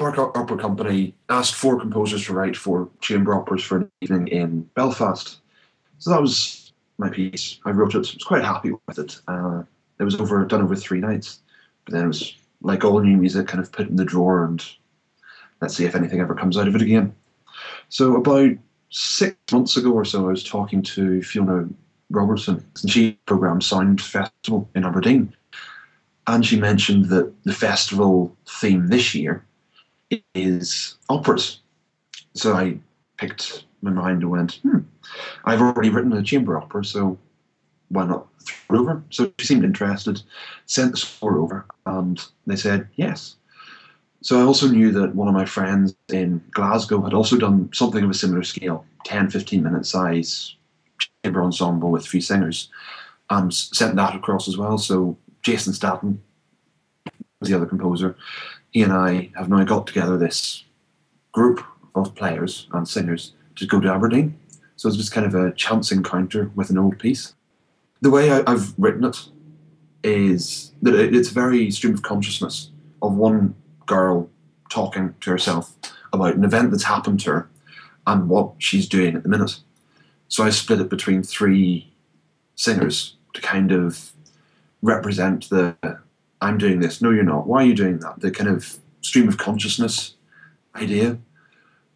Park 0.00 0.16
Opera 0.16 0.56
Company 0.56 1.14
asked 1.28 1.54
four 1.54 1.78
composers 1.78 2.24
to 2.24 2.32
write 2.32 2.56
four 2.56 2.88
chamber 3.02 3.34
operas 3.34 3.62
for 3.62 3.76
an 3.76 3.90
evening 4.00 4.28
in 4.28 4.62
Belfast. 4.74 5.40
So 5.98 6.08
that 6.08 6.22
was 6.22 6.72
my 6.96 7.10
piece. 7.10 7.60
I 7.66 7.70
wrote 7.72 7.94
it. 7.94 7.96
I 7.96 7.98
was 7.98 8.24
quite 8.24 8.42
happy 8.42 8.72
with 8.88 8.98
it. 8.98 9.20
Uh, 9.28 9.62
it 9.98 10.04
was 10.04 10.18
over 10.18 10.42
done 10.46 10.62
over 10.62 10.74
three 10.74 11.00
nights, 11.00 11.40
but 11.84 11.92
then 11.92 12.04
it 12.04 12.08
was 12.08 12.34
like 12.62 12.82
all 12.82 12.98
new 13.00 13.18
music, 13.18 13.46
kind 13.46 13.62
of 13.62 13.70
put 13.72 13.90
in 13.90 13.96
the 13.96 14.06
drawer 14.06 14.46
and 14.46 14.64
let's 15.60 15.76
see 15.76 15.84
if 15.84 15.94
anything 15.94 16.20
ever 16.20 16.34
comes 16.34 16.56
out 16.56 16.66
of 16.66 16.74
it 16.74 16.80
again. 16.80 17.14
So 17.90 18.16
about 18.16 18.52
six 18.88 19.36
months 19.52 19.76
ago 19.76 19.92
or 19.92 20.06
so, 20.06 20.24
I 20.24 20.32
was 20.32 20.42
talking 20.42 20.80
to 20.80 21.22
Fiona 21.22 21.68
Robertson, 22.08 22.64
and 22.80 22.90
she 22.90 23.18
programmed 23.26 23.64
Sound 23.64 24.00
Festival 24.00 24.66
in 24.74 24.86
Aberdeen, 24.86 25.36
and 26.26 26.46
she 26.46 26.58
mentioned 26.58 27.10
that 27.10 27.30
the 27.44 27.52
festival 27.52 28.34
theme 28.46 28.86
this 28.86 29.14
year 29.14 29.44
is 30.34 30.96
operas. 31.08 31.60
So 32.34 32.54
I 32.54 32.78
picked 33.16 33.64
my 33.82 33.90
mind 33.90 34.22
and 34.22 34.30
went, 34.30 34.60
hmm, 34.62 34.78
I've 35.44 35.60
already 35.60 35.90
written 35.90 36.12
a 36.12 36.22
chamber 36.22 36.58
opera, 36.58 36.84
so 36.84 37.18
why 37.88 38.06
not 38.06 38.26
throw 38.42 38.78
it 38.78 38.82
over? 38.82 39.02
So 39.10 39.32
she 39.38 39.46
seemed 39.46 39.64
interested, 39.64 40.22
sent 40.66 40.92
the 40.92 40.96
score 40.96 41.38
over, 41.38 41.66
and 41.86 42.22
they 42.46 42.56
said 42.56 42.88
yes. 42.96 43.36
So 44.22 44.38
I 44.38 44.42
also 44.42 44.68
knew 44.68 44.92
that 44.92 45.14
one 45.14 45.28
of 45.28 45.34
my 45.34 45.46
friends 45.46 45.94
in 46.12 46.42
Glasgow 46.50 47.02
had 47.02 47.14
also 47.14 47.36
done 47.36 47.70
something 47.72 48.04
of 48.04 48.10
a 48.10 48.14
similar 48.14 48.42
scale, 48.42 48.84
10, 49.04 49.30
15 49.30 49.62
minute 49.62 49.86
size 49.86 50.56
chamber 51.24 51.42
ensemble 51.42 51.90
with 51.90 52.06
three 52.06 52.20
singers, 52.20 52.68
and 53.30 53.52
sent 53.52 53.96
that 53.96 54.14
across 54.14 54.46
as 54.46 54.58
well. 54.58 54.76
So 54.76 55.16
Jason 55.42 55.72
Staton 55.72 56.22
was 57.40 57.48
the 57.48 57.56
other 57.56 57.66
composer. 57.66 58.16
He 58.70 58.82
and 58.82 58.92
I 58.92 59.30
have 59.36 59.48
now 59.48 59.64
got 59.64 59.86
together 59.86 60.16
this 60.16 60.64
group 61.32 61.64
of 61.94 62.14
players 62.14 62.68
and 62.72 62.86
singers 62.86 63.32
to 63.56 63.66
go 63.66 63.80
to 63.80 63.92
Aberdeen. 63.92 64.38
So 64.76 64.88
it's 64.88 64.96
just 64.96 65.12
kind 65.12 65.26
of 65.26 65.34
a 65.34 65.52
chance 65.52 65.90
encounter 65.90 66.50
with 66.54 66.70
an 66.70 66.78
old 66.78 66.98
piece. 66.98 67.34
The 68.00 68.10
way 68.10 68.30
I, 68.30 68.48
have 68.48 68.74
written 68.78 69.04
it 69.04 69.28
is 70.02 70.72
that 70.82 70.94
it's 70.94 71.28
very 71.28 71.70
stream 71.70 71.94
of 71.94 72.02
consciousness 72.02 72.70
of 73.02 73.14
one 73.14 73.54
girl 73.86 74.30
talking 74.70 75.14
to 75.20 75.30
herself 75.30 75.74
about 76.12 76.34
an 76.34 76.44
event 76.44 76.70
that's 76.70 76.84
happened 76.84 77.20
to 77.20 77.30
her 77.30 77.50
and 78.06 78.28
what 78.28 78.52
she's 78.58 78.88
doing 78.88 79.16
at 79.16 79.22
the 79.22 79.28
minute. 79.28 79.60
So 80.28 80.44
I 80.44 80.50
split 80.50 80.80
it 80.80 80.88
between 80.88 81.22
three 81.22 81.92
singers 82.54 83.16
to 83.34 83.40
kind 83.40 83.72
of 83.72 84.12
represent 84.80 85.50
the 85.50 85.76
I'm 86.40 86.58
doing 86.58 86.80
this, 86.80 87.02
no, 87.02 87.10
you're 87.10 87.22
not, 87.22 87.46
why 87.46 87.62
are 87.62 87.66
you 87.66 87.74
doing 87.74 87.98
that? 87.98 88.20
The 88.20 88.30
kind 88.30 88.48
of 88.48 88.78
stream 89.02 89.28
of 89.28 89.36
consciousness 89.38 90.14
idea. 90.74 91.18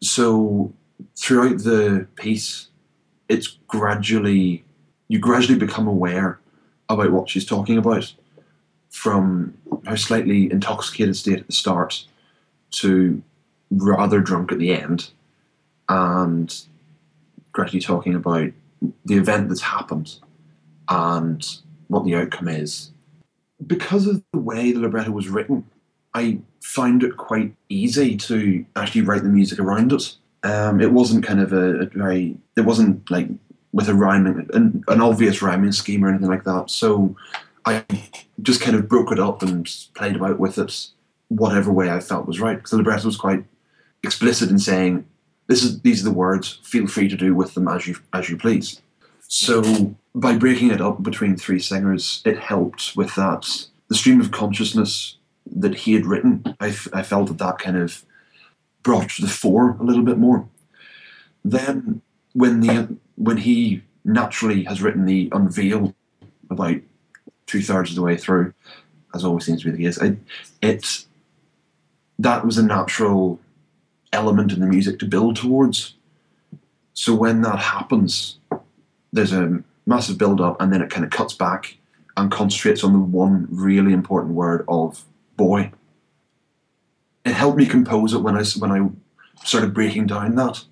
So 0.00 0.72
throughout 1.16 1.64
the 1.64 2.06
piece, 2.14 2.68
it's 3.28 3.58
gradually, 3.66 4.64
you 5.08 5.18
gradually 5.18 5.58
become 5.58 5.86
aware 5.86 6.38
about 6.88 7.12
what 7.12 7.28
she's 7.28 7.44
talking 7.44 7.78
about 7.78 8.14
from 8.90 9.54
her 9.86 9.96
slightly 9.96 10.50
intoxicated 10.50 11.16
state 11.16 11.40
at 11.40 11.46
the 11.46 11.52
start 11.52 12.06
to 12.70 13.22
rather 13.70 14.20
drunk 14.20 14.52
at 14.52 14.58
the 14.58 14.72
end 14.72 15.10
and 15.88 16.64
gradually 17.52 17.80
talking 17.80 18.14
about 18.14 18.50
the 19.04 19.16
event 19.16 19.48
that's 19.48 19.62
happened 19.62 20.16
and 20.88 21.58
what 21.88 22.04
the 22.04 22.14
outcome 22.14 22.48
is. 22.48 22.92
Because 23.66 24.06
of 24.06 24.22
the 24.32 24.38
way 24.38 24.72
the 24.72 24.80
libretto 24.80 25.10
was 25.10 25.28
written, 25.28 25.64
I 26.14 26.38
found 26.60 27.02
it 27.02 27.16
quite 27.16 27.54
easy 27.68 28.16
to 28.16 28.64
actually 28.76 29.02
write 29.02 29.22
the 29.22 29.28
music 29.28 29.58
around 29.58 29.92
it. 29.92 30.14
Um, 30.44 30.80
it 30.80 30.92
wasn't 30.92 31.24
kind 31.24 31.40
of 31.40 31.52
a, 31.52 31.80
a, 31.80 31.86
very, 31.86 32.36
it 32.56 32.62
wasn't 32.62 33.10
like 33.10 33.28
with 33.72 33.88
a 33.88 33.94
rhyming, 33.94 34.48
an, 34.54 34.84
an 34.88 35.00
obvious 35.00 35.42
rhyming 35.42 35.72
scheme 35.72 36.04
or 36.04 36.08
anything 36.08 36.28
like 36.28 36.44
that. 36.44 36.70
So 36.70 37.16
I 37.64 37.84
just 38.40 38.60
kind 38.60 38.76
of 38.76 38.88
broke 38.88 39.12
it 39.12 39.18
up 39.18 39.42
and 39.42 39.68
played 39.94 40.16
about 40.16 40.38
with 40.38 40.58
it 40.58 40.86
whatever 41.28 41.72
way 41.72 41.90
I 41.90 42.00
felt 42.00 42.26
was 42.26 42.40
right. 42.40 42.56
Because 42.56 42.70
the 42.70 42.78
libretto 42.78 43.06
was 43.06 43.16
quite 43.16 43.44
explicit 44.02 44.50
in 44.50 44.58
saying, 44.58 45.04
"This 45.48 45.62
is 45.62 45.80
these 45.80 46.00
are 46.00 46.08
the 46.08 46.14
words. 46.14 46.60
Feel 46.62 46.86
free 46.86 47.08
to 47.08 47.16
do 47.16 47.34
with 47.34 47.54
them 47.54 47.68
as 47.68 47.86
you 47.86 47.96
as 48.12 48.30
you 48.30 48.36
please." 48.36 48.80
So 49.28 49.94
by 50.14 50.36
breaking 50.36 50.70
it 50.70 50.80
up 50.80 51.02
between 51.02 51.36
three 51.36 51.60
singers, 51.60 52.22
it 52.24 52.38
helped 52.38 52.96
with 52.96 53.14
that 53.14 53.68
the 53.88 53.94
stream 53.94 54.20
of 54.20 54.30
consciousness 54.30 55.16
that 55.46 55.74
he 55.74 55.94
had 55.94 56.06
written. 56.06 56.42
I, 56.60 56.68
f- 56.68 56.88
I 56.92 57.02
felt 57.02 57.28
that 57.28 57.38
that 57.38 57.58
kind 57.58 57.76
of 57.76 58.04
brought 58.82 59.10
to 59.10 59.22
the 59.22 59.28
fore 59.28 59.76
a 59.78 59.82
little 59.82 60.02
bit 60.02 60.18
more. 60.18 60.48
Then 61.44 62.02
when 62.32 62.60
the 62.60 62.96
when 63.16 63.36
he 63.36 63.82
naturally 64.04 64.64
has 64.64 64.80
written 64.80 65.04
the 65.04 65.28
unveil 65.32 65.94
about 66.50 66.76
two 67.46 67.62
thirds 67.62 67.90
of 67.90 67.96
the 67.96 68.02
way 68.02 68.16
through, 68.16 68.54
as 69.14 69.24
always 69.24 69.44
seems 69.44 69.62
to 69.62 69.70
be 69.70 69.76
the 69.76 69.84
case. 69.84 70.00
It, 70.00 70.18
it 70.62 71.04
that 72.18 72.44
was 72.44 72.58
a 72.58 72.62
natural 72.62 73.40
element 74.12 74.52
in 74.52 74.60
the 74.60 74.66
music 74.66 74.98
to 74.98 75.06
build 75.06 75.36
towards. 75.36 75.94
So 76.94 77.14
when 77.14 77.42
that 77.42 77.58
happens, 77.58 78.38
there's 79.12 79.32
a 79.32 79.62
massive 79.86 80.18
build 80.18 80.40
up, 80.40 80.60
and 80.60 80.72
then 80.72 80.82
it 80.82 80.90
kind 80.90 81.04
of 81.04 81.10
cuts 81.10 81.34
back 81.34 81.76
and 82.16 82.30
concentrates 82.30 82.82
on 82.84 82.92
the 82.92 82.98
one 82.98 83.46
really 83.50 83.92
important 83.92 84.34
word 84.34 84.64
of 84.68 85.04
boy. 85.36 85.72
It 87.24 87.32
helped 87.32 87.58
me 87.58 87.66
compose 87.66 88.12
it 88.12 88.18
when 88.18 88.36
I 88.36 88.44
when 88.58 88.72
I 88.72 88.88
started 89.44 89.74
breaking 89.74 90.06
down 90.06 90.34
that 90.36 90.64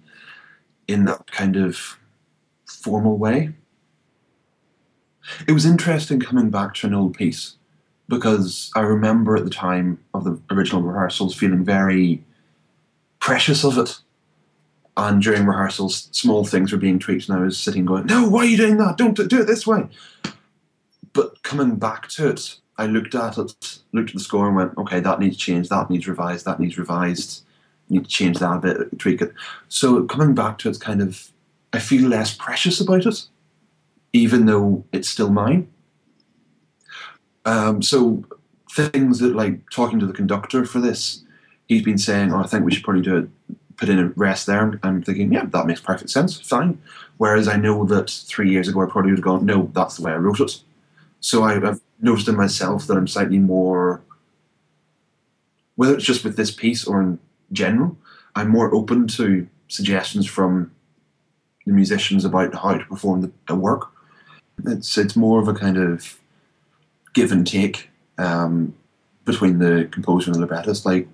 in 0.88 1.04
that 1.04 1.30
kind 1.30 1.56
of 1.56 1.98
formal 2.64 3.16
way 3.16 3.54
it 5.46 5.52
was 5.52 5.66
interesting 5.66 6.20
coming 6.20 6.50
back 6.50 6.74
to 6.74 6.86
an 6.86 6.94
old 6.94 7.16
piece 7.16 7.56
because 8.08 8.70
I 8.74 8.80
remember 8.80 9.36
at 9.36 9.44
the 9.44 9.50
time 9.50 9.98
of 10.14 10.24
the 10.24 10.40
original 10.50 10.82
rehearsals 10.82 11.34
feeling 11.34 11.64
very 11.64 12.24
precious 13.18 13.64
of 13.64 13.78
it. 13.78 13.98
And 14.96 15.20
during 15.22 15.44
rehearsals, 15.44 16.08
small 16.12 16.44
things 16.44 16.72
were 16.72 16.78
being 16.78 16.98
tweaked, 16.98 17.28
and 17.28 17.38
I 17.38 17.42
was 17.42 17.58
sitting 17.58 17.84
going, 17.84 18.06
No, 18.06 18.28
why 18.28 18.40
are 18.40 18.46
you 18.46 18.56
doing 18.56 18.78
that? 18.78 18.96
Don't 18.96 19.14
do 19.14 19.40
it 19.40 19.46
this 19.46 19.66
way. 19.66 19.88
But 21.12 21.42
coming 21.42 21.76
back 21.76 22.08
to 22.10 22.28
it, 22.28 22.56
I 22.78 22.86
looked 22.86 23.14
at 23.14 23.38
it, 23.38 23.78
looked 23.92 24.10
at 24.10 24.16
the 24.16 24.20
score, 24.20 24.46
and 24.46 24.56
went, 24.56 24.78
Okay, 24.78 25.00
that 25.00 25.20
needs 25.20 25.36
changed, 25.36 25.70
that 25.70 25.90
needs 25.90 26.08
revised, 26.08 26.46
that 26.46 26.60
needs 26.60 26.78
revised. 26.78 27.44
need 27.90 28.04
to 28.04 28.10
change 28.10 28.38
that 28.38 28.56
a 28.56 28.58
bit, 28.58 28.98
tweak 28.98 29.20
it. 29.20 29.32
So 29.68 30.04
coming 30.04 30.34
back 30.34 30.58
to 30.58 30.70
it, 30.70 30.80
kind 30.80 31.02
of, 31.02 31.30
I 31.72 31.78
feel 31.78 32.08
less 32.08 32.34
precious 32.34 32.80
about 32.80 33.06
it 33.06 33.26
even 34.16 34.46
though 34.46 34.84
it's 34.92 35.08
still 35.08 35.30
mine. 35.30 35.68
Um, 37.44 37.82
so 37.82 38.24
things 38.72 39.20
that 39.20 39.36
like 39.36 39.70
talking 39.70 40.00
to 40.00 40.06
the 40.06 40.12
conductor 40.12 40.64
for 40.64 40.80
this, 40.80 41.22
he's 41.68 41.82
been 41.82 41.98
saying, 41.98 42.32
"Oh, 42.32 42.38
I 42.38 42.46
think 42.46 42.64
we 42.64 42.72
should 42.72 42.84
probably 42.84 43.02
do 43.02 43.16
it, 43.18 43.28
put 43.76 43.88
in 43.88 43.98
a 43.98 44.08
rest 44.16 44.46
there." 44.46 44.78
I'm 44.82 45.02
thinking, 45.02 45.32
yeah, 45.32 45.46
that 45.46 45.66
makes 45.66 45.80
perfect 45.80 46.10
sense, 46.10 46.40
fine. 46.40 46.78
Whereas 47.18 47.48
I 47.48 47.56
know 47.56 47.84
that 47.86 48.10
three 48.10 48.50
years 48.50 48.68
ago 48.68 48.82
I 48.82 48.86
probably 48.86 49.12
would 49.12 49.18
have 49.18 49.24
gone, 49.24 49.46
"No, 49.46 49.70
that's 49.72 49.96
the 49.96 50.02
way 50.02 50.12
I 50.12 50.16
wrote 50.16 50.40
it." 50.40 50.60
So 51.20 51.42
I, 51.42 51.54
I've 51.68 51.80
noticed 52.00 52.28
in 52.28 52.36
myself 52.36 52.86
that 52.86 52.96
I'm 52.96 53.08
slightly 53.08 53.38
more, 53.38 54.02
whether 55.76 55.94
it's 55.94 56.04
just 56.04 56.24
with 56.24 56.36
this 56.36 56.50
piece 56.50 56.86
or 56.86 57.00
in 57.00 57.18
general, 57.52 57.96
I'm 58.34 58.48
more 58.48 58.74
open 58.74 59.08
to 59.08 59.46
suggestions 59.68 60.26
from 60.26 60.70
the 61.66 61.72
musicians 61.72 62.24
about 62.24 62.54
how 62.54 62.78
to 62.78 62.84
perform 62.84 63.22
the, 63.22 63.32
the 63.48 63.56
work 63.56 63.90
it's 64.64 64.96
it's 64.96 65.16
more 65.16 65.40
of 65.40 65.48
a 65.48 65.54
kind 65.54 65.76
of 65.76 66.18
give 67.12 67.32
and 67.32 67.46
take 67.46 67.90
um, 68.18 68.74
between 69.24 69.58
the 69.58 69.88
composer 69.90 70.30
and 70.30 70.36
the 70.36 70.40
librettist. 70.40 70.86
Like 70.86 71.08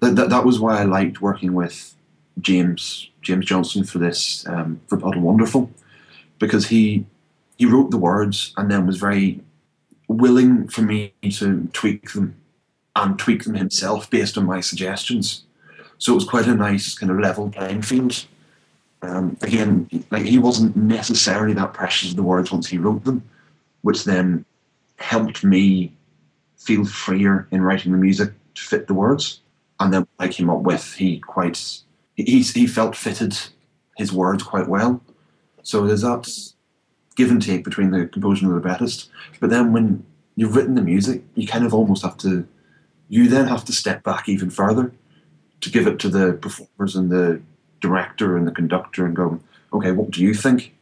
that, 0.00 0.16
that, 0.16 0.30
that 0.30 0.44
was 0.44 0.58
why 0.58 0.80
I 0.80 0.84
liked 0.84 1.20
working 1.20 1.54
with 1.54 1.94
James 2.40 3.10
James 3.22 3.44
Johnson 3.44 3.84
for 3.84 3.98
this 3.98 4.46
um, 4.46 4.80
for 4.86 4.96
Puddle 4.96 5.22
Wonderful 5.22 5.70
because 6.38 6.68
he 6.68 7.06
he 7.56 7.66
wrote 7.66 7.90
the 7.90 7.98
words 7.98 8.52
and 8.56 8.70
then 8.70 8.86
was 8.86 8.96
very 8.96 9.40
willing 10.08 10.66
for 10.68 10.82
me 10.82 11.12
to 11.30 11.68
tweak 11.72 12.12
them 12.12 12.34
and 12.96 13.18
tweak 13.18 13.44
them 13.44 13.54
himself 13.54 14.10
based 14.10 14.36
on 14.36 14.44
my 14.44 14.60
suggestions. 14.60 15.44
So 15.98 16.12
it 16.12 16.16
was 16.16 16.24
quite 16.24 16.46
a 16.46 16.54
nice 16.54 16.94
kind 16.94 17.12
of 17.12 17.20
level 17.20 17.50
playing 17.50 17.82
field. 17.82 18.24
Um, 19.02 19.36
again, 19.42 19.88
like 20.10 20.24
he 20.24 20.38
wasn't 20.38 20.76
necessarily 20.76 21.54
that 21.54 21.74
precious 21.74 22.10
of 22.10 22.16
the 22.16 22.22
words 22.22 22.50
once 22.50 22.66
he 22.66 22.78
wrote 22.78 23.04
them, 23.04 23.22
which 23.82 24.04
then 24.04 24.44
helped 24.96 25.44
me 25.44 25.92
feel 26.56 26.84
freer 26.84 27.46
in 27.50 27.62
writing 27.62 27.92
the 27.92 27.98
music 27.98 28.32
to 28.54 28.62
fit 28.62 28.86
the 28.86 28.94
words. 28.94 29.40
And 29.80 29.92
then 29.92 30.06
I 30.18 30.28
came 30.28 30.50
up 30.50 30.60
with, 30.60 30.94
he 30.94 31.18
quite 31.18 31.80
he 32.14 32.42
he 32.42 32.66
felt 32.66 32.94
fitted 32.94 33.36
his 33.96 34.12
words 34.12 34.42
quite 34.42 34.68
well. 34.68 35.00
So 35.62 35.86
there's 35.86 36.02
that 36.02 36.28
give 37.16 37.30
and 37.30 37.42
take 37.42 37.64
between 37.64 37.90
the 37.90 38.06
composer 38.06 38.44
and 38.44 38.52
the 38.52 38.56
librettist. 38.56 39.10
But 39.40 39.50
then 39.50 39.72
when 39.72 40.04
you've 40.36 40.54
written 40.54 40.74
the 40.74 40.82
music, 40.82 41.22
you 41.34 41.46
kind 41.46 41.64
of 41.64 41.74
almost 41.74 42.02
have 42.02 42.16
to 42.18 42.46
you 43.08 43.28
then 43.28 43.48
have 43.48 43.64
to 43.64 43.72
step 43.72 44.04
back 44.04 44.28
even 44.28 44.50
further 44.50 44.92
to 45.62 45.70
give 45.70 45.86
it 45.86 45.98
to 45.98 46.08
the 46.08 46.34
performers 46.34 46.94
and 46.94 47.10
the 47.10 47.40
director 47.80 48.36
and 48.36 48.46
the 48.46 48.52
conductor 48.52 49.04
and 49.04 49.16
go, 49.16 49.40
okay, 49.72 49.90
what 49.92 50.10
do 50.10 50.22
you 50.22 50.32
think? 50.32 50.74